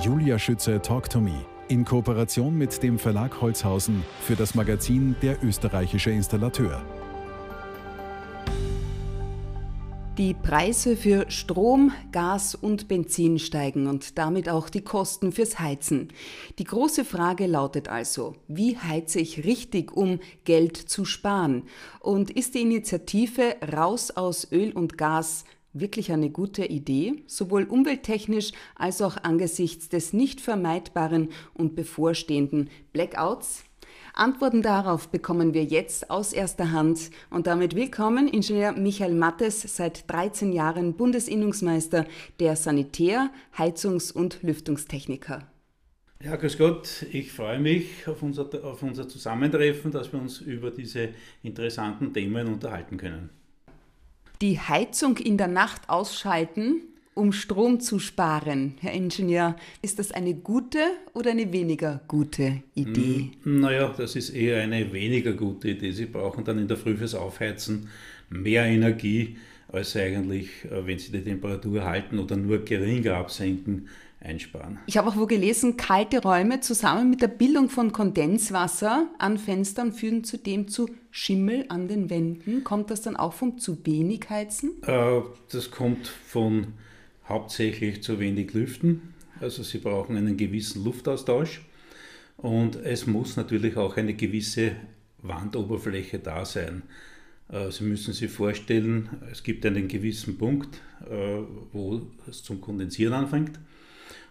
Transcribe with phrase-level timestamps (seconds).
[0.00, 5.42] Julia Schütze Talk to Me in Kooperation mit dem Verlag Holzhausen für das Magazin Der
[5.42, 6.80] österreichische Installateur.
[10.16, 16.08] Die Preise für Strom, Gas und Benzin steigen und damit auch die Kosten fürs Heizen.
[16.58, 21.64] Die große Frage lautet also, wie heize ich richtig, um Geld zu sparen?
[21.98, 25.44] Und ist die Initiative Raus aus Öl und Gas
[25.80, 33.64] wirklich eine gute Idee, sowohl umwelttechnisch als auch angesichts des nicht vermeidbaren und bevorstehenden Blackouts?
[34.18, 40.10] Antworten darauf bekommen wir jetzt aus erster Hand und damit willkommen Ingenieur Michael Mattes, seit
[40.10, 42.04] 13 Jahren Bundesinnungsmeister
[42.40, 45.46] der Sanitär-, Heizungs- und Lüftungstechniker.
[46.20, 50.72] Ja, grüß Gott, ich freue mich auf unser, auf unser Zusammentreffen, dass wir uns über
[50.72, 51.10] diese
[51.44, 53.30] interessanten Themen unterhalten können.
[54.40, 56.82] Die Heizung in der Nacht ausschalten
[57.18, 58.74] um Strom zu sparen.
[58.80, 60.78] Herr Ingenieur, ist das eine gute
[61.14, 63.32] oder eine weniger gute Idee?
[63.42, 65.90] Hm, naja, das ist eher eine weniger gute Idee.
[65.90, 67.88] Sie brauchen dann in der Früh fürs Aufheizen
[68.30, 73.88] mehr Energie, als eigentlich, äh, wenn Sie die Temperatur halten oder nur geringer absenken,
[74.20, 74.78] einsparen.
[74.86, 79.92] Ich habe auch wo gelesen, kalte Räume zusammen mit der Bildung von Kondenswasser an Fenstern
[79.92, 82.64] führen zudem zu Schimmel an den Wänden.
[82.64, 84.82] Kommt das dann auch vom zu wenig Heizen?
[84.82, 86.68] Äh, das kommt von
[87.28, 89.14] hauptsächlich zu wenig lüften.
[89.40, 91.62] Also sie brauchen einen gewissen Luftaustausch
[92.36, 94.72] und es muss natürlich auch eine gewisse
[95.22, 96.82] Wandoberfläche da sein.
[97.48, 101.38] Äh, sie müssen sich vorstellen, es gibt einen gewissen Punkt, äh,
[101.72, 103.58] wo es zum Kondensieren anfängt.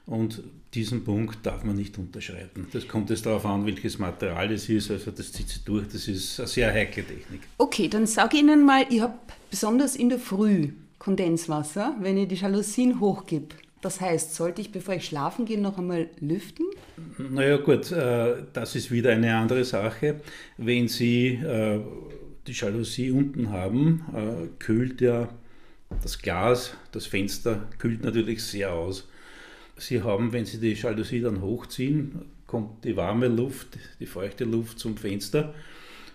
[0.08, 0.41] Und
[0.73, 2.67] diesen Punkt darf man nicht unterschreiten.
[2.72, 4.89] Das kommt es darauf an, welches Material es ist.
[4.89, 5.88] Also das zieht sich durch.
[5.88, 7.41] Das ist eine sehr heikle Technik.
[7.58, 9.13] Okay, dann sage ich Ihnen mal, ich habe
[9.50, 13.50] besonders in der Früh Kondenswasser, wenn ich die Jalousien hochgebe.
[13.81, 16.66] Das heißt, sollte ich, bevor ich schlafen gehe, noch einmal lüften?
[17.17, 20.22] Naja gut, äh, das ist wieder eine andere Sache.
[20.57, 21.79] Wenn Sie äh,
[22.47, 25.29] die Jalousie unten haben, äh, kühlt ja
[26.01, 29.07] das Glas, das Fenster kühlt natürlich sehr aus.
[29.77, 34.79] Sie haben, wenn Sie die Jalousie dann hochziehen, kommt die warme Luft, die feuchte Luft
[34.79, 35.53] zum Fenster.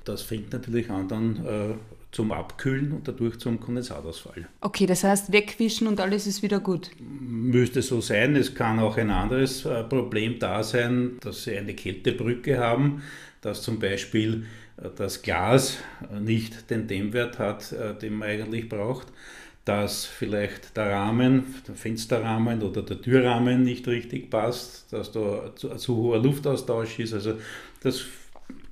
[0.05, 1.79] Das fängt natürlich an, dann
[2.13, 4.47] zum Abkühlen und dadurch zum Kondensatausfall.
[4.61, 6.91] Okay, das heißt wegwischen und alles ist wieder gut.
[7.01, 8.37] Müsste so sein.
[8.37, 13.03] Es kann auch ein anderes äh, Problem da sein, dass Sie eine Kältebrücke haben,
[13.41, 14.45] dass zum Beispiel
[14.77, 15.79] äh, das Glas
[16.13, 19.09] äh, nicht den Dämmwert hat, den man eigentlich braucht
[19.65, 25.69] dass vielleicht der Rahmen, der Fensterrahmen oder der Türrahmen nicht richtig passt, dass da zu,
[25.77, 27.15] zu hoher Luftaustausch ist.
[27.15, 27.35] Also
[27.83, 28.05] das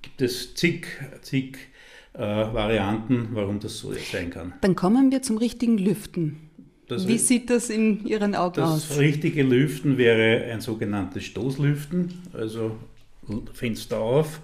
[0.02, 0.86] gibt es zig,
[1.22, 1.58] zig
[2.14, 4.52] äh, Varianten, warum das so sein kann.
[4.62, 6.50] Dann kommen wir zum richtigen Lüften.
[6.88, 8.88] Das Wie sieht das in Ihren Augen das aus?
[8.88, 12.76] Das richtige Lüften wäre ein sogenanntes Stoßlüften, also
[13.52, 14.40] Fenster auf,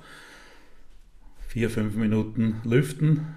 [1.48, 3.36] vier, fünf Minuten lüften.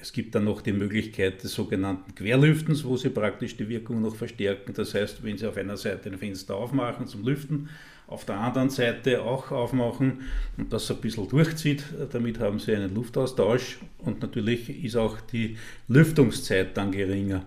[0.00, 4.14] Es gibt dann noch die Möglichkeit des sogenannten Querlüftens, wo Sie praktisch die Wirkung noch
[4.14, 4.72] verstärken.
[4.74, 7.68] Das heißt, wenn Sie auf einer Seite ein Fenster aufmachen zum Lüften,
[8.06, 10.22] auf der anderen Seite auch aufmachen
[10.56, 11.84] und das ein bisschen durchzieht.
[12.12, 15.56] Damit haben Sie einen Luftaustausch und natürlich ist auch die
[15.88, 17.44] Lüftungszeit dann geringer.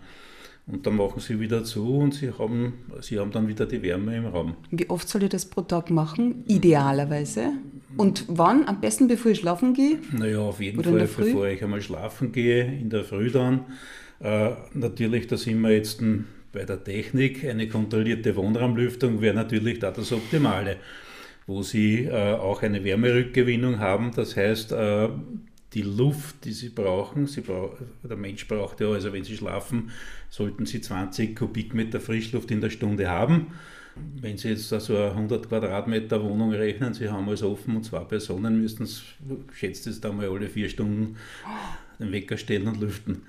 [0.68, 4.16] Und dann machen Sie wieder zu und Sie haben, Sie haben dann wieder die Wärme
[4.16, 4.56] im Raum.
[4.70, 6.44] Wie oft soll ich das pro Tag machen?
[6.48, 7.54] Idealerweise.
[7.98, 8.68] Und wann?
[8.68, 10.00] Am besten, bevor ich schlafen gehe?
[10.12, 13.66] Naja, auf jeden Fall, bevor ich einmal schlafen gehe, in der Früh dann.
[14.20, 16.02] Äh, natürlich, da sind wir jetzt
[16.52, 20.78] bei der Technik eine kontrollierte Wohnraumlüftung wäre natürlich da das Optimale,
[21.48, 24.12] wo Sie äh, auch eine Wärmerückgewinnung haben.
[24.16, 25.10] Das heißt, äh,
[25.74, 29.92] die Luft, die Sie brauchen, Sie brauch, der Mensch braucht ja, also wenn Sie schlafen,
[30.30, 33.48] sollten Sie 20 Kubikmeter Frischluft in der Stunde haben.
[33.96, 38.04] Wenn Sie jetzt so eine 100 Quadratmeter Wohnung rechnen, Sie haben alles offen und zwei
[38.06, 39.04] Personen, müssten es,
[39.54, 41.18] schätzt es da mal alle vier Stunden
[42.02, 43.24] den Wecker stellen und lüften,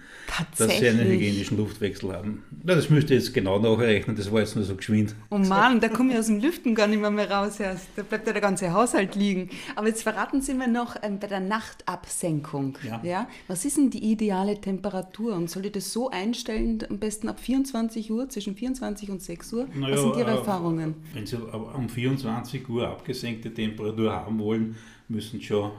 [0.59, 2.43] dass sie einen hygienischen Luftwechsel haben.
[2.66, 5.15] Ja, das müsste ich jetzt genau nachrechnen, das war jetzt nur so geschwind.
[5.30, 7.89] Oh Mann, da komme ich aus dem Lüften gar nicht mehr, mehr raus erst.
[7.97, 9.51] Da bleibt ja der ganze Haushalt liegen.
[9.77, 12.78] Aber jetzt verraten Sie mir noch ähm, bei der Nachtabsenkung.
[12.86, 13.01] Ja.
[13.03, 13.28] ja.
[13.48, 17.41] Was ist denn die ideale Temperatur und soll ich das so einstellen, am besten ab
[17.41, 19.68] 24 Uhr, zwischen 24 und 6 Uhr?
[19.75, 20.95] Naja, Was sind Ihre äh, Erfahrungen?
[21.13, 24.77] Wenn Sie um 24 Uhr abgesenkte Temperatur haben wollen,
[25.09, 25.72] müssen schon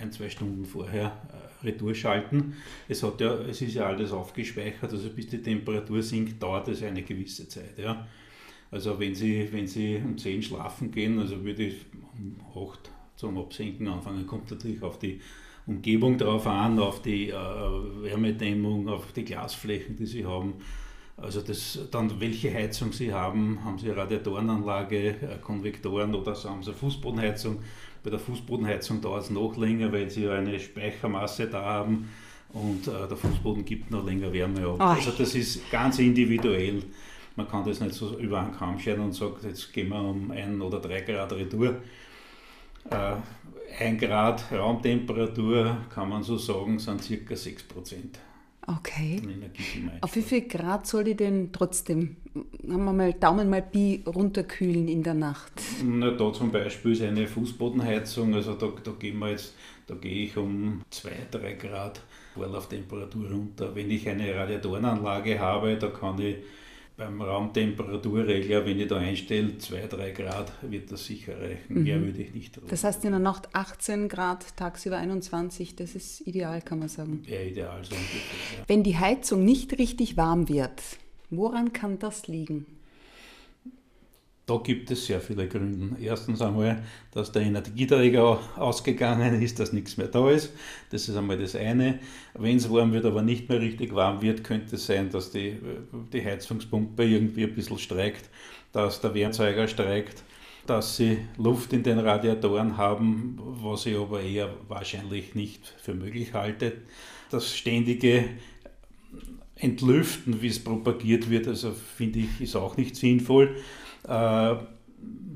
[0.00, 1.12] ein, zwei Stunden vorher
[1.62, 2.54] äh, Retour schalten.
[2.88, 6.82] Es, hat ja, es ist ja alles aufgespeichert, also bis die Temperatur sinkt, dauert es
[6.82, 7.78] eine gewisse Zeit.
[7.78, 8.06] Ja.
[8.70, 11.76] Also wenn Sie, wenn Sie um 10 schlafen gehen, also würde ich
[12.18, 12.36] um
[12.68, 15.20] 8 zum Absenken anfangen, kommt natürlich auf die
[15.66, 20.54] Umgebung drauf an, auf die äh, Wärmedämmung, auf die Glasflächen, die Sie haben.
[21.16, 26.70] Also das, dann welche Heizung Sie haben, haben Sie eine Radiatorenanlage, Konvektoren oder haben Sie
[26.70, 27.58] eine Fußbodenheizung.
[28.02, 32.08] Bei der Fußbodenheizung dauert es noch länger, weil Sie eine Speichermasse da haben
[32.52, 34.80] und äh, der Fußboden gibt noch länger Wärme ab.
[34.80, 36.82] Also das ist ganz individuell.
[37.36, 40.30] Man kann das nicht so über einen Kamm scheren und sagen, jetzt gehen wir um
[40.30, 41.76] ein oder drei Grad Retour.
[42.90, 43.16] Äh,
[43.80, 48.18] ein Grad Raumtemperatur, kann man so sagen, sind circa 6 Prozent.
[48.66, 49.20] Okay.
[50.00, 54.88] Auf wie viel Grad soll die denn trotzdem, haben wir mal Daumen mal Pi runterkühlen
[54.88, 55.52] in der Nacht?
[55.84, 59.54] Na, da zum Beispiel ist eine Fußbodenheizung, also da, da gehen wir jetzt,
[59.86, 62.00] da gehe ich um 2, 3 Grad
[62.34, 63.74] Vorlauftemperatur runter.
[63.74, 66.36] Wenn ich eine Radiatorenanlage habe, da kann ich
[66.96, 71.82] beim Raumtemperaturregler, wenn ich da einstelle, 2-3 Grad, wird das sicher reichen.
[71.82, 72.06] Mehr mhm.
[72.06, 72.68] würde ich nicht drüber.
[72.68, 77.22] Das heißt in der Nacht 18 Grad, tagsüber 21, das ist ideal, kann man sagen.
[77.26, 78.58] Ja, ideal so ungefähr.
[78.58, 78.64] Ja.
[78.68, 80.80] Wenn die Heizung nicht richtig warm wird,
[81.30, 82.66] woran kann das liegen?
[84.46, 85.96] Da gibt es sehr viele Gründe.
[86.02, 86.82] Erstens einmal,
[87.12, 90.52] dass der Energieträger ausgegangen ist, dass nichts mehr da ist.
[90.90, 91.98] Das ist einmal das eine.
[92.34, 95.56] Wenn es warm wird, aber nicht mehr richtig warm wird, könnte es sein, dass die,
[96.12, 98.28] die Heizungspumpe irgendwie ein bisschen streikt,
[98.72, 100.22] dass der Wärmzeuger streikt,
[100.66, 106.34] dass sie Luft in den Radiatoren haben, was ich aber eher wahrscheinlich nicht für möglich
[106.34, 106.72] halte.
[107.30, 108.28] Das ständige
[109.56, 113.56] Entlüften, wie es propagiert wird, also finde ich, ist auch nicht sinnvoll
[114.06, 114.54] äh,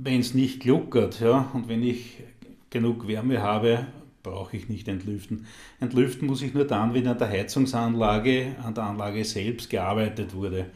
[0.01, 2.19] wenn es nicht gluckert ja, und wenn ich
[2.71, 3.87] genug Wärme habe,
[4.23, 5.47] brauche ich nicht entlüften.
[5.81, 10.67] Entlüften muss ich nur dann, wenn an der Heizungsanlage, an der Anlage selbst gearbeitet wurde.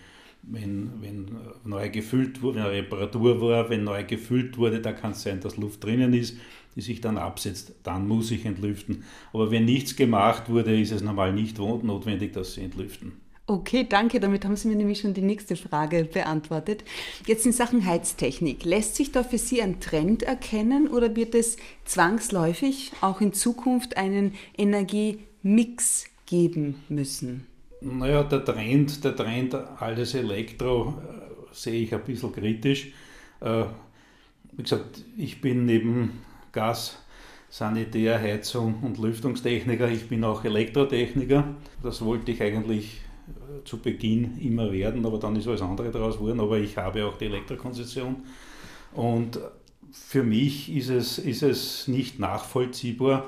[0.45, 5.13] Wenn, wenn neu gefüllt wurde, wenn eine Reparatur war, wenn neu gefüllt wurde, da kann
[5.13, 6.37] es sein, dass Luft drinnen ist,
[6.75, 9.05] die sich dann absetzt, dann muss ich entlüften.
[9.33, 13.22] Aber wenn nichts gemacht wurde, ist es normal nicht notwendig, dass Sie entlüften.
[13.53, 14.19] Okay, danke.
[14.19, 16.85] Damit haben Sie mir nämlich schon die nächste Frage beantwortet.
[17.27, 18.65] Jetzt in Sachen Heiztechnik.
[18.65, 23.99] Lässt sich da für Sie ein Trend erkennen oder wird es zwangsläufig auch in Zukunft
[23.99, 27.47] einen Energiemix geben müssen?
[27.83, 32.91] Naja, der Trend, der Trend alles Elektro äh, sehe ich ein bisschen kritisch.
[33.43, 33.65] Äh,
[34.53, 36.23] wie gesagt, ich bin neben
[36.53, 36.97] Gas,
[37.51, 41.55] Sanitär, Heizung und Lüftungstechniker, ich bin auch Elektrotechniker.
[41.83, 43.03] Das wollte ich eigentlich
[43.65, 46.41] zu Beginn immer werden, aber dann ist alles andere daraus geworden.
[46.41, 48.17] Aber ich habe auch die Elektrokonzession.
[48.95, 49.39] Und
[49.91, 53.27] für mich ist es, ist es nicht nachvollziehbar,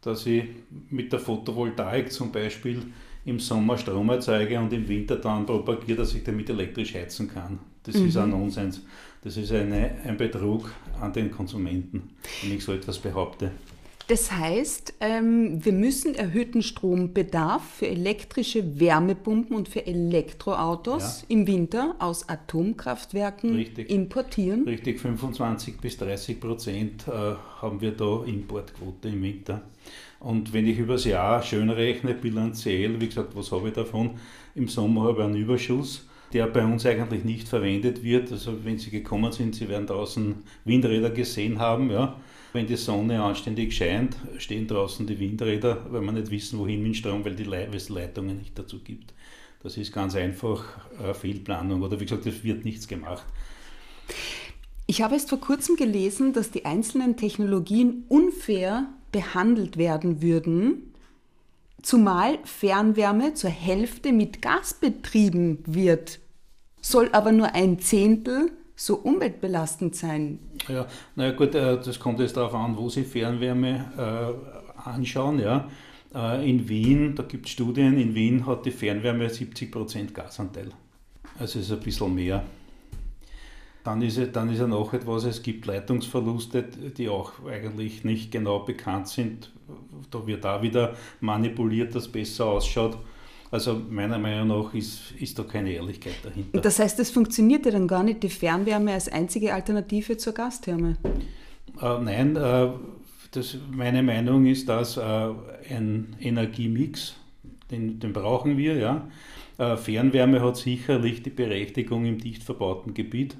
[0.00, 0.44] dass ich
[0.90, 2.82] mit der Photovoltaik zum Beispiel
[3.24, 7.58] im Sommer Strom erzeuge und im Winter dann propagiere, dass ich damit elektrisch heizen kann.
[7.82, 8.08] Das mhm.
[8.08, 8.82] ist ein Nonsens.
[9.22, 10.70] Das ist eine, ein Betrug
[11.00, 12.10] an den Konsumenten,
[12.42, 13.50] wenn ich so etwas behaupte.
[14.08, 21.36] Das heißt, ähm, wir müssen erhöhten Strombedarf für elektrische Wärmepumpen und für Elektroautos ja.
[21.36, 23.90] im Winter aus Atomkraftwerken Richtig.
[23.90, 24.64] importieren.
[24.64, 29.60] Richtig, 25 bis 30 Prozent äh, haben wir da Importquote im Winter.
[30.20, 34.12] Und wenn ich übers Jahr schön rechne, bilanziell, wie gesagt, was habe ich davon?
[34.54, 38.32] Im Sommer habe ich einen Überschuss, der bei uns eigentlich nicht verwendet wird.
[38.32, 42.16] Also wenn Sie gekommen sind, Sie werden draußen Windräder gesehen haben, ja
[42.52, 46.96] wenn die Sonne anständig scheint, stehen draußen die Windräder, weil wir nicht wissen, wohin mit
[46.96, 49.12] Strom, weil, die es Leitungen nicht dazu gibt.
[49.62, 50.64] Das ist ganz einfach
[51.02, 53.26] äh, Fehlplanung oder wie gesagt, es wird nichts gemacht.
[54.86, 60.94] Ich habe erst vor kurzem gelesen, dass die einzelnen Technologien unfair behandelt werden würden,
[61.82, 66.20] zumal Fernwärme zur Hälfte mit Gas betrieben wird,
[66.80, 70.38] soll aber nur ein Zehntel so umweltbelastend sein?
[70.66, 75.40] Ja, naja gut, äh, das kommt jetzt darauf an, wo Sie Fernwärme äh, anschauen.
[75.40, 75.68] Ja.
[76.14, 80.70] Äh, in Wien, da gibt es Studien, in Wien hat die Fernwärme 70% Gasanteil.
[81.38, 82.44] Also ist ein bisschen mehr.
[83.84, 88.60] Dann ist, dann ist ja noch etwas, es gibt Leitungsverluste, die auch eigentlich nicht genau
[88.60, 89.50] bekannt sind.
[90.10, 92.98] Da wird da wieder manipuliert, dass es besser ausschaut.
[93.50, 96.60] Also meiner Meinung nach ist, ist da keine Ehrlichkeit dahinter.
[96.60, 100.96] Das heißt, es funktioniert ja dann gar nicht die Fernwärme als einzige Alternative zur Gastherme?
[101.80, 102.68] Äh, nein, äh,
[103.30, 107.14] das, meine Meinung ist, dass äh, ein Energiemix,
[107.70, 109.08] den, den brauchen wir, ja.
[109.58, 113.36] Äh, Fernwärme hat sicherlich die Berechtigung im dicht verbauten Gebiet,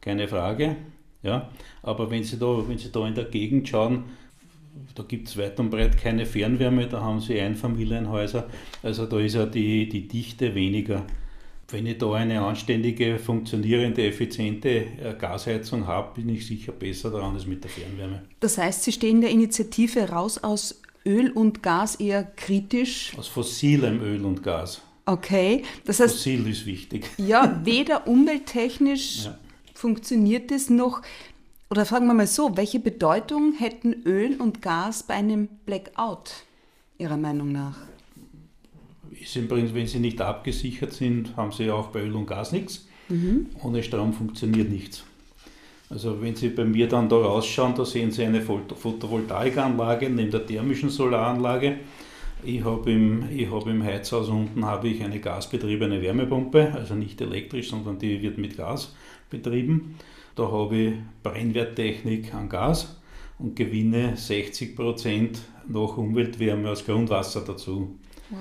[0.00, 0.76] keine Frage.
[1.22, 1.50] Ja.
[1.82, 4.04] Aber wenn Sie, da, wenn Sie da in der Gegend schauen,
[4.94, 8.48] da gibt es weit und breit keine Fernwärme, da haben sie Einfamilienhäuser.
[8.82, 11.04] Also da ist ja die, die Dichte weniger.
[11.68, 17.34] Wenn ich da eine anständige, funktionierende, effiziente äh, Gasheizung habe, bin ich sicher besser daran
[17.34, 18.22] als mit der Fernwärme.
[18.40, 23.12] Das heißt, Sie stehen der Initiative raus aus Öl und Gas eher kritisch?
[23.16, 24.82] Aus fossilem Öl und Gas.
[25.06, 26.14] Okay, das heißt.
[26.14, 27.08] Fossil ist wichtig.
[27.16, 29.38] Ja, weder umwelttechnisch ja.
[29.74, 31.02] funktioniert es noch.
[31.72, 36.44] Oder fragen wir mal so, welche Bedeutung hätten Öl und Gas bei einem Blackout,
[36.98, 37.78] Ihrer Meinung nach?
[39.10, 42.52] Ist im Prinzip, wenn sie nicht abgesichert sind, haben sie auch bei Öl und Gas
[42.52, 42.86] nichts.
[43.08, 43.46] Mhm.
[43.62, 45.02] Ohne Strom funktioniert nichts.
[45.88, 50.46] Also wenn Sie bei mir dann da rausschauen, da sehen Sie eine Photovoltaikanlage neben der
[50.46, 51.78] thermischen Solaranlage.
[52.44, 57.70] Ich habe im, hab im Heizhaus unten habe ich eine gasbetriebene Wärmepumpe, also nicht elektrisch,
[57.70, 58.94] sondern die wird mit Gas
[59.30, 59.96] betrieben.
[60.34, 63.00] Da habe ich Brennwerttechnik an Gas
[63.38, 67.98] und gewinne 60% nach Umweltwärme aus Grundwasser dazu.
[68.30, 68.38] Wow.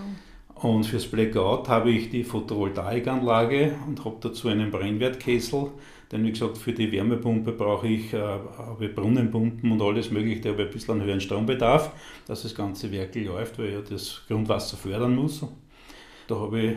[0.63, 5.71] Und fürs Blackout habe ich die Photovoltaikanlage und habe dazu einen Brennwertkessel.
[6.11, 10.59] Denn wie gesagt, für die Wärmepumpe brauche ich, äh, habe Brunnenpumpen und alles Mögliche, ich
[10.59, 11.91] ein bisschen einen höheren Strombedarf,
[12.27, 15.41] dass das ganze Werk läuft, weil ich ja das Grundwasser fördern muss.
[16.31, 16.75] Da habe ich äh,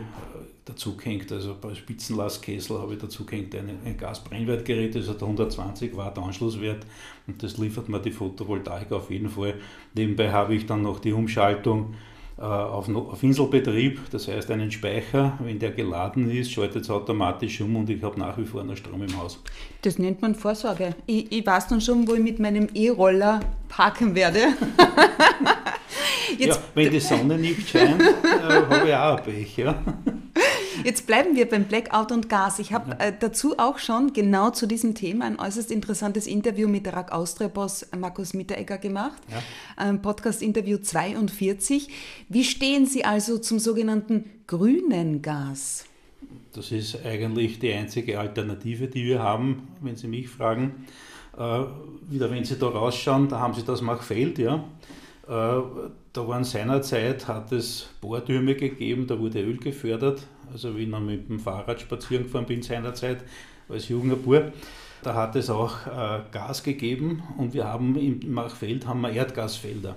[0.64, 5.96] dazu gehängt, also bei Spitzenlastkessel habe ich dazu gehängt ein, ein Gasbrennwertgerät, das hat 120
[5.96, 6.84] Watt Anschlusswert
[7.28, 9.54] und das liefert mir die Photovoltaik auf jeden Fall.
[9.94, 11.94] Nebenbei habe ich dann noch die Umschaltung
[12.36, 17.60] äh, auf, auf Inselbetrieb, das heißt einen Speicher, wenn der geladen ist, schaltet es automatisch
[17.60, 19.40] um und ich habe nach wie vor noch Strom im Haus.
[19.82, 20.96] Das nennt man Vorsorge.
[21.06, 24.48] Ich, ich weiß dann schon, wo ich mit meinem E-Roller parken werde.
[26.38, 28.04] Jetzt, ja, wenn die Sonne nicht scheint, äh,
[28.42, 29.56] habe ich auch ein Pech.
[29.56, 29.82] Ja.
[30.84, 32.58] Jetzt bleiben wir beim Blackout und Gas.
[32.58, 36.86] Ich habe äh, dazu auch schon genau zu diesem Thema ein äußerst interessantes Interview mit
[36.86, 39.22] der RAG Austria-Boss Markus Mitteregger gemacht.
[39.30, 39.88] Ja.
[39.88, 41.88] Ähm, Podcast-Interview 42.
[42.28, 45.86] Wie stehen Sie also zum sogenannten grünen Gas?
[46.52, 50.86] Das ist eigentlich die einzige Alternative, die wir haben, wenn Sie mich fragen.
[51.36, 51.64] Äh,
[52.10, 54.64] wieder, wenn Sie da rausschauen, da haben Sie das Machfeld, ja.
[55.26, 55.62] Äh,
[56.12, 60.26] da waren seinerzeit, hat es Bohrtürme gegeben, da wurde Öl gefördert.
[60.52, 63.24] Also wie ich noch mit dem Fahrrad spazieren gefahren bin seinerzeit
[63.68, 64.52] als junger Bub,
[65.02, 69.96] da hat es auch äh, Gas gegeben und wir haben im Machfeld haben wir Erdgasfelder.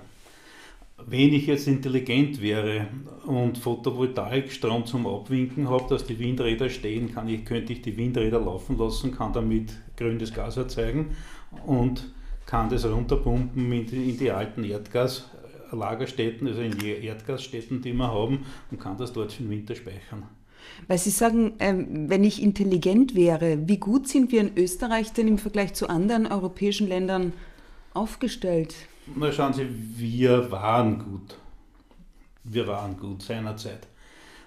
[1.06, 2.88] Wenn ich jetzt intelligent wäre
[3.24, 8.40] und Photovoltaikstrom zum Abwinken habe, dass die Windräder stehen, kann ich, könnte ich die Windräder
[8.40, 11.16] laufen lassen, kann damit grünes Gas erzeugen
[11.66, 12.04] und
[12.48, 18.08] kann das runterpumpen in die, in die alten Erdgaslagerstätten, also in die Erdgasstätten, die wir
[18.08, 20.22] haben, und kann das dort für den Winter speichern.
[20.86, 25.28] Weil Sie sagen, ähm, wenn ich intelligent wäre, wie gut sind wir in Österreich denn
[25.28, 27.34] im Vergleich zu anderen europäischen Ländern
[27.92, 28.74] aufgestellt?
[29.14, 31.36] Na schauen Sie, wir waren gut.
[32.44, 33.86] Wir waren gut seinerzeit.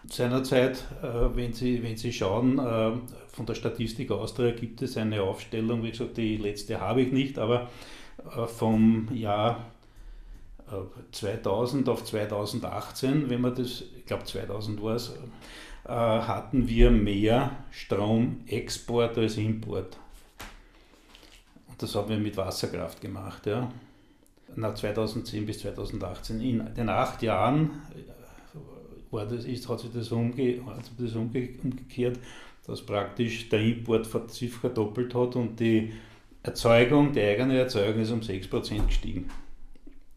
[0.10, 2.92] Seinerzeit, äh, wenn, Sie, wenn Sie schauen, äh,
[3.28, 7.38] von der Statistik Austria gibt es eine Aufstellung, wie gesagt, die letzte habe ich nicht,
[7.38, 7.70] aber
[8.36, 9.66] äh, vom Jahr
[11.12, 15.14] 2000 auf 2018, wenn man das, ich glaube 2000 war es,
[15.84, 19.98] hatten wir mehr Stromexport als Import.
[21.68, 23.48] Und das haben wir mit Wasserkraft gemacht.
[23.48, 23.70] Ja.
[24.56, 26.40] Na, 2010 bis 2018.
[26.40, 27.82] In den acht Jahren
[29.12, 32.20] war das, ist, hat sich das, umge, hat sich das umge, umgekehrt,
[32.66, 35.92] dass praktisch der Import verdoppelt hat und die
[36.44, 39.30] Erzeugung, die eigene Erzeugung ist um 6% gestiegen.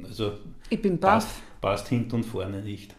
[0.02, 0.32] Also
[0.70, 2.94] ich bin passt, passt hinten und vorne nicht.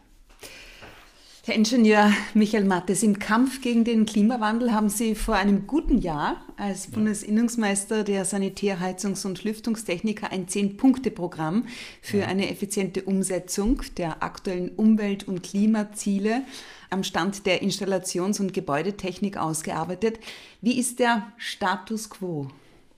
[1.48, 6.44] Herr Ingenieur Michael Mattes, im Kampf gegen den Klimawandel haben Sie vor einem guten Jahr
[6.58, 11.68] als Bundesinnungsmeister der Sanitär-, Heizungs- und Lüftungstechniker ein Zehn-Punkte-Programm
[12.02, 16.42] für eine effiziente Umsetzung der aktuellen Umwelt- und Klimaziele
[16.90, 20.20] am Stand der Installations- und Gebäudetechnik ausgearbeitet.
[20.62, 22.48] Wie ist der Status quo?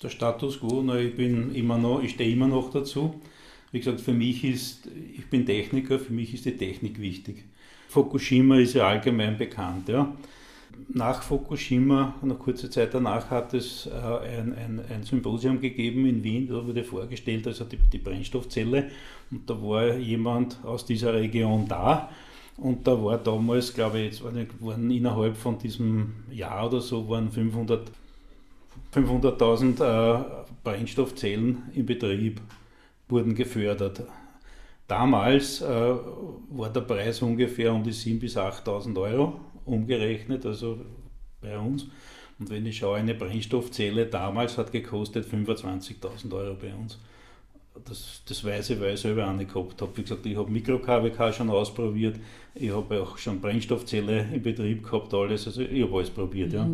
[0.02, 3.20] Der Status quo, na, ich bin immer noch, ich stehe immer noch dazu.
[3.74, 4.88] Wie gesagt, für mich ist,
[5.18, 7.44] ich bin Techniker, für mich ist die Technik wichtig.
[7.88, 9.90] Fukushima ist ja allgemein bekannt.
[9.90, 10.14] Ja.
[10.90, 16.24] Nach Fukushima, eine kurze Zeit danach, hat es äh, ein, ein, ein, Symposium gegeben in
[16.24, 18.90] Wien, da wurde vorgestellt, also die, die Brennstoffzelle,
[19.32, 22.10] und da war jemand aus dieser Region da.
[22.58, 27.30] Und da war damals, glaube ich, jetzt waren innerhalb von diesem Jahr oder so, waren
[27.30, 27.80] 500.000
[28.92, 29.42] 500
[29.80, 30.24] äh,
[30.64, 32.42] Brennstoffzellen in Betrieb,
[33.10, 34.04] wurden gefördert.
[34.88, 40.80] Damals äh, war der Preis ungefähr um die 7.000 bis 8.000 Euro umgerechnet, also
[41.42, 41.88] bei uns.
[42.40, 47.00] Und wenn ich schaue, eine Brennstoffzelle damals hat gekostet 25.000 Euro bei uns.
[47.86, 49.96] Das, das weiß ich, weil ich selber eine gehabt habe.
[49.96, 52.20] Wie gesagt, ich habe Mikro-KWK schon ausprobiert,
[52.56, 55.48] ich habe auch schon Brennstoffzelle in Betrieb gehabt, alles.
[55.48, 56.54] Also ich habe alles probiert.
[56.54, 56.56] Mhm.
[56.56, 56.68] Ja.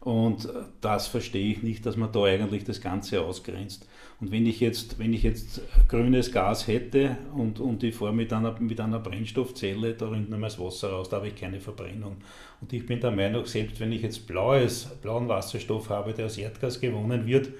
[0.00, 0.48] Und
[0.80, 3.86] das verstehe ich nicht, dass man da eigentlich das Ganze ausgrenzt.
[4.18, 8.32] Und wenn ich jetzt, wenn ich jetzt grünes Gas hätte und, und ich fahre mit
[8.32, 12.16] einer, mit einer Brennstoffzelle, da rinnt nur das Wasser raus, da habe ich keine Verbrennung.
[12.62, 16.38] Und ich bin der Meinung, selbst wenn ich jetzt blaues, blauen Wasserstoff habe, der aus
[16.38, 17.50] Erdgas gewonnen wird,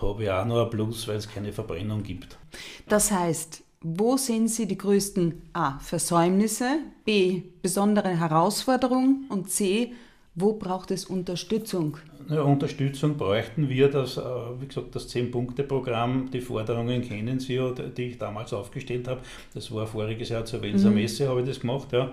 [0.00, 2.38] habe ich auch noch ein Plus, weil es keine Verbrennung gibt.
[2.88, 5.78] Das heißt, wo sehen Sie die größten A.
[5.78, 7.42] Versäumnisse, B.
[7.62, 9.92] besondere Herausforderungen und C.
[10.38, 11.96] Wo braucht es Unterstützung?
[12.28, 14.22] Ja, Unterstützung bräuchten wir, das, äh,
[14.60, 17.58] wie gesagt, das 10-Punkte-Programm, die Forderungen kennen Sie
[17.96, 19.22] die ich damals aufgestellt habe.
[19.54, 20.96] Das war voriges Jahr zur Welser mhm.
[20.96, 21.90] Messe, habe ich das gemacht.
[21.92, 22.12] Ja.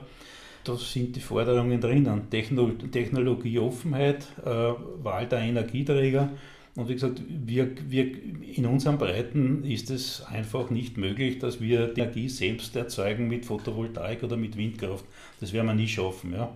[0.64, 2.30] Da sind die Forderungen drinnen.
[2.30, 4.72] Technologieoffenheit, äh,
[5.04, 6.30] Wahl der Energieträger,
[6.76, 8.12] und wie gesagt, wir, wir,
[8.56, 13.46] in unseren Breiten ist es einfach nicht möglich, dass wir die Energie selbst erzeugen mit
[13.46, 15.06] Photovoltaik oder mit Windkraft.
[15.40, 16.34] Das werden wir nie schaffen.
[16.34, 16.52] Ja.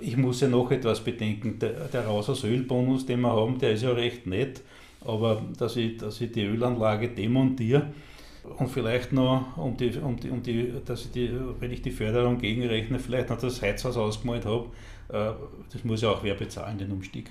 [0.00, 1.58] Ich muss ja noch etwas bedenken.
[1.58, 4.62] Der, der Raus-aus-Öl-Bonus, den wir haben, der ist ja recht nett,
[5.04, 7.92] aber dass ich, dass ich die Ölanlage demontiere
[8.58, 11.90] und vielleicht noch, um die, um die, um die, dass ich die, wenn ich die
[11.90, 14.66] Förderung gegenrechne, vielleicht noch das Heizhaus ausgemalt habe,
[15.08, 15.32] äh,
[15.72, 17.30] das muss ja auch wer bezahlen, den Umstieg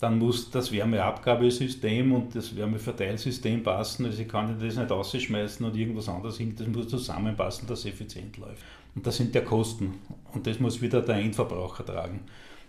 [0.00, 4.06] dann muss das Wärmeabgabesystem und das Wärmeverteilsystem passen.
[4.06, 6.54] Also ich kann das nicht rausschmeißen und irgendwas anderes hin.
[6.56, 8.62] Das muss zusammenpassen, dass es effizient läuft.
[8.94, 9.94] Und das sind ja Kosten.
[10.32, 12.20] Und das muss wieder der Endverbraucher tragen.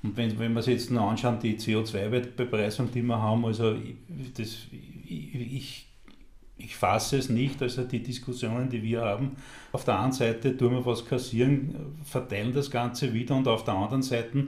[0.02, 3.76] Und wenn, wenn wir uns jetzt noch anschauen, die CO2-Bepreisung, die wir haben, also
[4.38, 4.58] das,
[5.06, 5.88] ich,
[6.58, 9.36] ich, fasse es nicht, also die Diskussionen, die wir haben,
[9.74, 13.74] auf der einen Seite tun wir was kassieren, verteilen das Ganze wieder und auf der
[13.74, 14.48] anderen Seite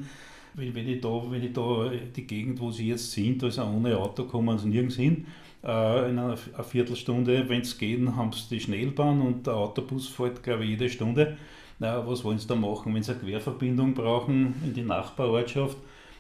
[0.54, 4.26] wenn ich, da, wenn ich da die Gegend, wo sie jetzt sind, also ohne Auto
[4.26, 5.26] kommen sie nirgends hin.
[5.64, 10.44] Äh, in einer Viertelstunde, wenn es geht, haben sie die Schnellbahn und der Autobus fährt,
[10.44, 11.38] glaube ich, jede Stunde.
[11.82, 12.94] Na, was wollen sie da machen?
[12.94, 15.76] Wenn sie eine Querverbindung brauchen in die Nachbarortschaft,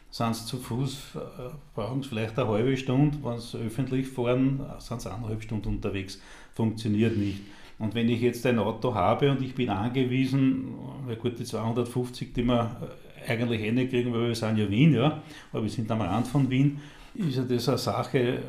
[0.10, 1.20] sind sie zu Fuß, äh,
[1.76, 3.20] brauchen sie vielleicht eine halbe Stunde.
[3.22, 6.20] Wenn sie öffentlich fahren, sind sie eineinhalb Stunden unterwegs.
[6.56, 7.42] Funktioniert nicht.
[7.78, 10.74] Und wenn ich jetzt ein Auto habe und ich bin angewiesen,
[11.06, 12.76] weil gut, die 250, die man
[13.28, 15.22] eigentlich eh weil wir sind ja Wien, ja,
[15.54, 16.80] aber wir sind am Rand von Wien,
[17.14, 18.40] ist ja das eine Sache,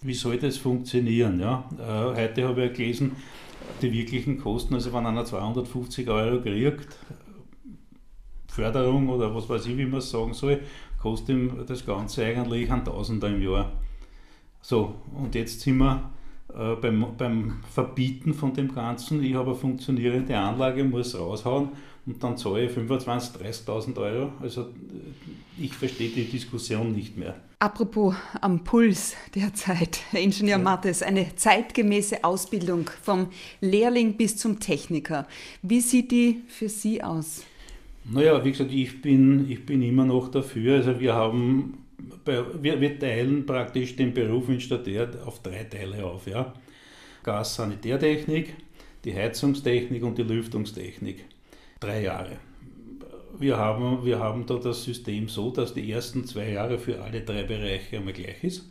[0.00, 1.38] wie soll das funktionieren?
[1.38, 1.64] Ja?
[1.78, 3.12] Äh, heute habe ich gelesen,
[3.82, 6.96] die wirklichen Kosten, also wenn einer 250 Euro kriegt,
[8.48, 10.60] Förderung oder was weiß ich, wie man es sagen soll,
[11.00, 13.72] kostet ihm das Ganze eigentlich ein Tausender im Jahr.
[14.60, 16.10] So, und jetzt sind wir
[16.54, 19.22] äh, beim, beim Verbieten von dem Ganzen.
[19.22, 21.70] Ich habe eine funktionierende Anlage, muss raushauen
[22.06, 24.32] und dann zahle ich 25.000, 30.000 Euro.
[24.40, 24.64] Also äh,
[25.58, 27.34] ich verstehe die Diskussion nicht mehr.
[27.64, 30.62] Apropos am Puls der Zeit, Herr Ingenieur ja.
[30.62, 33.28] Mattes, eine zeitgemäße Ausbildung vom
[33.62, 35.26] Lehrling bis zum Techniker.
[35.62, 37.42] Wie sieht die für Sie aus?
[38.04, 40.74] Naja, wie gesagt, ich bin, ich bin immer noch dafür.
[40.74, 41.78] Also wir haben,
[42.26, 46.26] wir, wir teilen praktisch den Beruf in Stadtär auf drei Teile auf.
[46.26, 46.52] Ja?
[47.22, 48.56] Gas-Sanitärtechnik,
[49.06, 51.24] die Heizungstechnik und die Lüftungstechnik
[51.80, 52.36] drei Jahre.
[53.38, 57.22] Wir haben, wir haben da das System so, dass die ersten zwei Jahre für alle
[57.22, 58.70] drei Bereiche einmal gleich ist.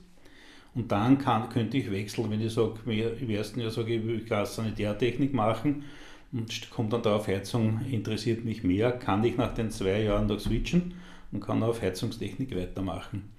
[0.73, 4.29] Und dann kann, könnte ich wechseln, wenn ich sage, im ersten Jahr sage ich, ich
[4.29, 5.83] will Sanitärtechnik machen
[6.31, 10.39] und kommt dann darauf, Heizung interessiert mich mehr, kann ich nach den zwei Jahren noch
[10.39, 10.95] switchen
[11.31, 13.29] und kann auf Heizungstechnik weitermachen.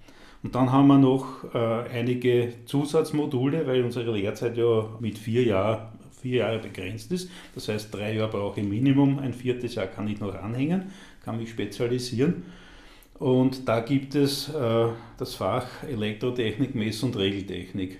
[0.43, 5.87] Und dann haben wir noch äh, einige Zusatzmodule, weil unsere Lehrzeit ja mit vier Jahren
[6.25, 7.29] vier Jahre begrenzt ist.
[7.53, 10.85] Das heißt, drei Jahre brauche ich Minimum, ein viertes Jahr kann ich noch anhängen,
[11.25, 12.43] kann mich spezialisieren.
[13.17, 17.99] Und da gibt es äh, das Fach Elektrotechnik, Mess- und Regeltechnik.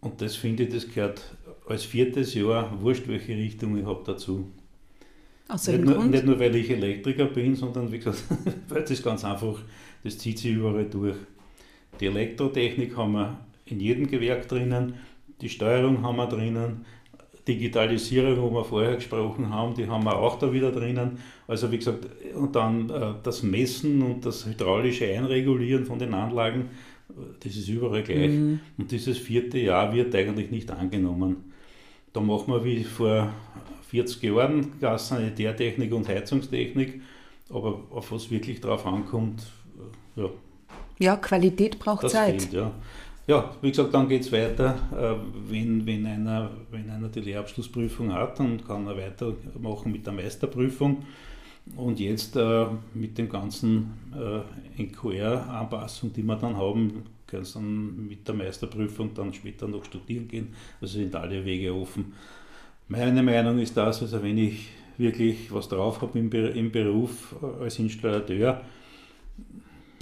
[0.00, 1.22] Und das finde ich, das gehört
[1.68, 4.50] als viertes Jahr, wurscht welche Richtung ich habe dazu.
[5.48, 8.24] Aus nicht, nur, nicht nur, weil ich Elektriker bin, sondern wie gesagt,
[8.68, 9.58] weil das ganz einfach,
[10.02, 11.16] das zieht sich überall durch.
[12.00, 14.94] Die Elektrotechnik haben wir in jedem Gewerk drinnen,
[15.40, 16.84] die Steuerung haben wir drinnen,
[17.46, 21.18] Digitalisierung, wo wir vorher gesprochen haben, die haben wir auch da wieder drinnen.
[21.46, 26.70] Also wie gesagt, und dann äh, das Messen und das hydraulische Einregulieren von den Anlagen,
[27.40, 28.32] das ist überall gleich.
[28.32, 28.60] Mhm.
[28.76, 31.52] Und dieses vierte Jahr wird eigentlich nicht angenommen.
[32.12, 33.32] Da machen wir wie vor
[33.90, 37.00] 40 Jahren Gassanitärtechnik und Heizungstechnik,
[37.48, 39.46] aber auf was wirklich drauf ankommt,
[40.16, 40.30] äh, ja.
[40.98, 42.42] Ja, Qualität braucht Zeit.
[42.42, 42.72] Fehlt, ja
[43.26, 44.76] ja, wie gesagt, dann geht es weiter.
[44.92, 50.12] Äh, wenn, wenn, einer, wenn einer die Lehrabschlussprüfung hat, dann kann er weitermachen mit der
[50.12, 51.02] Meisterprüfung.
[51.74, 58.06] Und jetzt äh, mit dem ganzen äh, NQR-Anpassung, die wir dann haben, kann es dann
[58.06, 60.54] mit der Meisterprüfung dann später noch studieren gehen.
[60.80, 62.12] Also sind alle Wege offen.
[62.86, 67.80] Meine Meinung ist das, also wenn ich wirklich was drauf habe im, im Beruf als
[67.80, 68.62] Installateur,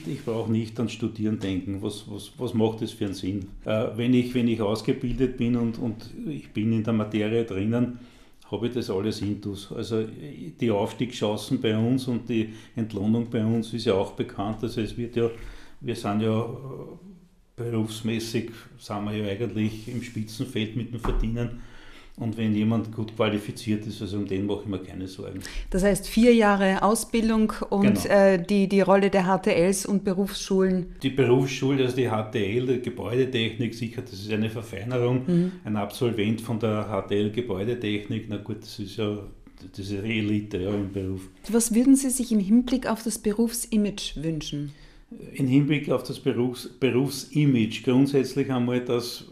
[0.06, 1.82] Ich brauche nicht an Studieren denken.
[1.82, 3.46] Was, was, was macht das für einen Sinn?
[3.64, 7.98] Äh, wenn, ich, wenn ich ausgebildet bin und, und ich bin in der Materie drinnen,
[8.50, 9.72] habe ich das alles intus.
[9.72, 14.58] Also die Aufstiegschancen bei uns und die Entlohnung bei uns ist ja auch bekannt.
[14.62, 15.30] Also es wird ja,
[15.80, 21.60] wir sind ja äh, berufsmäßig, sind wir ja eigentlich im Spitzenfeld mit dem Verdienen
[22.16, 25.40] und wenn jemand gut qualifiziert ist, also um den mache ich mir keine Sorgen.
[25.70, 28.14] Das heißt vier Jahre Ausbildung und genau.
[28.14, 30.94] äh, die, die Rolle der HTLs und Berufsschulen?
[31.02, 35.22] Die Berufsschule, also die HTL, die Gebäudetechnik, sicher, das ist eine Verfeinerung.
[35.26, 35.52] Mhm.
[35.64, 39.18] Ein Absolvent von der HTL Gebäudetechnik, na gut, das ist ja
[39.70, 41.28] das ist Elite ja, im Beruf.
[41.48, 44.72] Was würden Sie sich im Hinblick auf das Berufsimage wünschen?
[45.32, 49.24] Im Hinblick auf das Berufs, Berufsimage grundsätzlich einmal, dass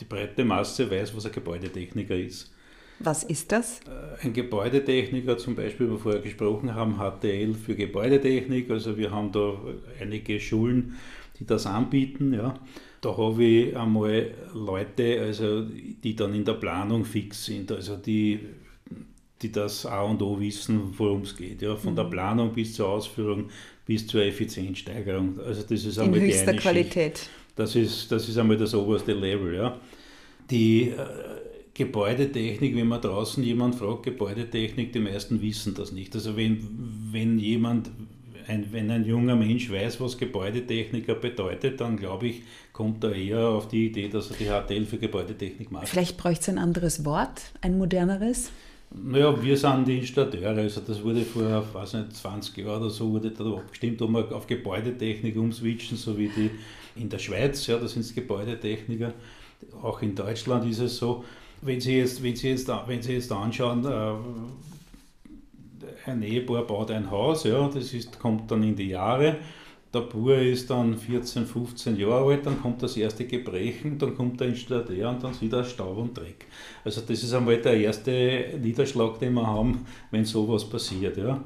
[0.00, 2.52] die breite Masse weiß, was ein Gebäudetechniker ist.
[2.98, 3.80] Was ist das?
[3.80, 8.70] Äh, ein Gebäudetechniker, zum Beispiel, wie wir vorher gesprochen haben, HTL für Gebäudetechnik.
[8.70, 9.54] Also wir haben da
[10.00, 10.96] einige Schulen,
[11.38, 12.32] die das anbieten.
[12.32, 12.58] Ja.
[13.02, 18.40] Da habe ich einmal Leute, also, die dann in der Planung fix sind, also die,
[19.42, 21.60] die das A und O wissen, worum es geht.
[21.60, 21.76] Ja.
[21.76, 21.96] Von mhm.
[21.96, 23.50] der Planung bis zur Ausführung
[23.86, 25.38] bis zur Effizienzsteigerung.
[25.40, 27.18] Also das ist einmal in höchster die eine Qualität.
[27.18, 27.30] Schicht.
[27.56, 29.54] Das ist, das ist einmal das oberste Level.
[29.54, 29.80] Ja.
[30.50, 30.94] Die äh,
[31.74, 36.14] Gebäudetechnik, wenn man draußen jemand fragt, Gebäudetechnik, die meisten wissen das nicht.
[36.14, 36.58] Also wenn,
[37.10, 37.90] wenn jemand,
[38.46, 42.42] ein, wenn ein junger Mensch weiß, was Gebäudetechniker bedeutet, dann glaube ich,
[42.72, 45.88] kommt er eher auf die Idee, dass er die HTL für Gebäudetechnik macht.
[45.88, 48.50] Vielleicht bräuchte es ein anderes Wort, ein moderneres?
[48.90, 53.10] Naja, wir sind die Installateure, also das wurde vor, weiß nicht, 20 Jahren oder so,
[53.10, 56.50] wurde da abgestimmt, ob wir auf Gebäudetechnik umswitchen, so wie die
[56.94, 59.12] in der Schweiz, ja, da sind es Gebäudetechniker,
[59.82, 61.24] auch in Deutschland ist es so.
[61.62, 64.12] Wenn Sie jetzt, wenn Sie jetzt, wenn Sie jetzt anschauen, äh,
[66.06, 69.36] ein Ehepaar baut ein Haus, ja, das ist, kommt dann in die Jahre,
[69.96, 74.40] der Bauer ist dann 14, 15 Jahre alt, dann kommt das erste Gebrechen, dann kommt
[74.40, 76.46] der Installateur und dann ist wieder Staub und Dreck.
[76.84, 81.16] Also das ist einmal der erste Niederschlag, den wir haben, wenn sowas passiert.
[81.16, 81.42] Ja.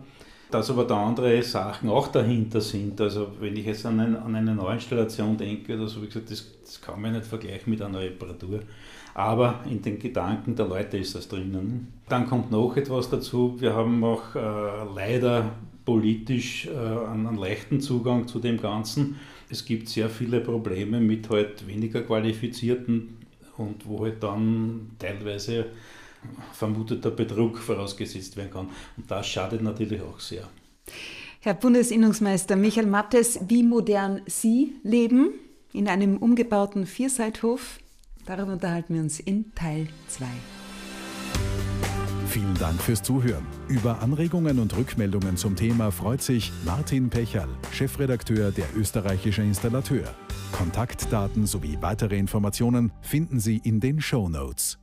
[0.51, 3.01] Dass aber da andere Sachen auch dahinter sind.
[3.01, 6.81] Also wenn ich jetzt an, ein, an eine Neuinstallation denke, oder wie gesagt, das, das
[6.81, 8.61] kann man nicht vergleichen mit einer Reparatur.
[9.15, 11.93] Aber in den Gedanken der Leute ist das drinnen.
[12.09, 13.57] Dann kommt noch etwas dazu.
[13.61, 14.41] Wir haben auch äh,
[14.95, 15.53] leider
[15.91, 19.17] politisch äh, einen, einen, leichten Zugang zu dem Ganzen.
[19.49, 23.17] Es gibt sehr viele Probleme mit halt weniger qualifizierten
[23.57, 25.67] und wo halt dann teilweise
[26.53, 28.69] vermuteter Betrug vorausgesetzt werden kann.
[28.97, 30.49] Und das schadet natürlich auch sehr.
[31.41, 35.31] Herr Bundesinnungsmeister Michael Mattes, wie modern Sie leben
[35.73, 37.81] in einem umgebauten Vierseithof,
[38.27, 40.27] darüber unterhalten wir uns in Teil 2.
[42.31, 43.45] Vielen Dank fürs Zuhören.
[43.67, 50.05] Über Anregungen und Rückmeldungen zum Thema freut sich Martin Pechal, Chefredakteur der Österreichische Installateur.
[50.53, 54.80] Kontaktdaten sowie weitere Informationen finden Sie in den Show Notes.